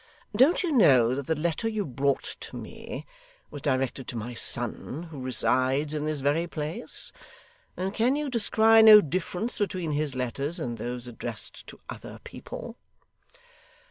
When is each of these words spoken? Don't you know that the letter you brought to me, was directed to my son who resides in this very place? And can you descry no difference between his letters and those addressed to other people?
Don't 0.35 0.63
you 0.63 0.71
know 0.71 1.13
that 1.13 1.27
the 1.27 1.35
letter 1.39 1.69
you 1.69 1.85
brought 1.85 2.23
to 2.39 2.55
me, 2.55 3.05
was 3.51 3.61
directed 3.61 4.07
to 4.07 4.17
my 4.17 4.33
son 4.33 5.09
who 5.11 5.21
resides 5.21 5.93
in 5.93 6.05
this 6.07 6.21
very 6.21 6.47
place? 6.47 7.11
And 7.77 7.93
can 7.93 8.15
you 8.15 8.27
descry 8.27 8.81
no 8.81 8.99
difference 9.01 9.59
between 9.59 9.91
his 9.91 10.15
letters 10.15 10.59
and 10.59 10.79
those 10.79 11.05
addressed 11.05 11.67
to 11.67 11.79
other 11.87 12.19
people? 12.23 12.77